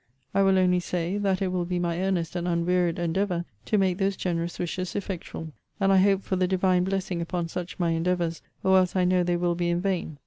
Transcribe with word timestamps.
I 0.33 0.41
will 0.41 0.57
only 0.57 0.79
say, 0.79 1.19
that 1.19 1.43
it 1.43 1.49
will 1.49 1.63
be 1.63 1.77
my 1.77 2.01
earnest 2.01 2.35
and 2.35 2.47
unwearied 2.47 2.97
endeavour 2.97 3.45
to 3.65 3.77
make 3.77 3.99
those 3.99 4.15
generous 4.17 4.57
wishes 4.57 4.95
effectual: 4.95 5.51
and 5.79 5.93
I 5.93 5.97
hope 5.97 6.23
for 6.23 6.37
the 6.37 6.47
Divine 6.47 6.83
blessing 6.85 7.21
upon 7.21 7.49
such 7.49 7.77
my 7.77 7.91
endeavours, 7.91 8.41
or 8.63 8.79
else 8.79 8.95
I 8.95 9.05
know 9.05 9.21
they 9.21 9.37
will 9.37 9.53
be 9.53 9.69
in 9.69 9.79
vain. 9.79 10.17